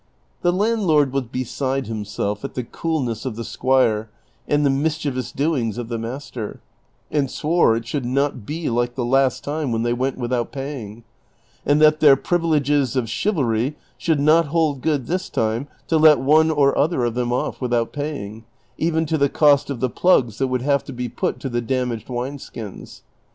The 0.41 0.51
landlord 0.51 1.13
was 1.13 1.25
beside 1.25 1.85
himself 1.85 2.43
at 2.43 2.55
the 2.55 2.63
coolness 2.63 3.23
of 3.23 3.35
the 3.35 3.43
squire 3.43 4.09
and 4.47 4.65
the 4.65 4.71
mischievous 4.71 5.31
doings 5.31 5.77
of 5.77 5.89
the 5.89 5.99
master, 5.99 6.59
and 7.11 7.29
swore 7.29 7.75
it 7.75 7.85
should 7.85 8.03
not 8.03 8.43
be 8.43 8.67
like 8.71 8.95
the 8.95 9.05
last 9.05 9.43
time 9.43 9.71
when 9.71 9.83
they 9.83 9.93
went 9.93 10.17
without 10.17 10.51
paying; 10.51 11.03
and 11.67 11.79
that 11.83 11.99
their 11.99 12.15
privileges 12.15 12.95
of 12.95 13.11
chivalry 13.11 13.75
should 13.95 14.19
not 14.19 14.47
hold 14.47 14.81
gootl 14.81 15.05
this 15.05 15.29
time 15.29 15.67
to 15.87 15.97
let 15.99 16.17
one 16.17 16.49
or 16.49 16.75
other 16.75 17.05
of 17.05 17.13
them 17.13 17.31
off 17.31 17.61
without 17.61 17.93
paying, 17.93 18.43
even 18.79 19.05
to 19.05 19.19
the 19.19 19.29
cost 19.29 19.69
of 19.69 19.81
the 19.81 19.87
plugs 19.87 20.39
that 20.39 20.47
would 20.47 20.63
have 20.63 20.83
to 20.85 20.93
be 20.93 21.09
put 21.09 21.39
to 21.39 21.47
the 21.47 21.61
damaged 21.61 22.09
wine 22.09 22.39
skins. 22.39 23.03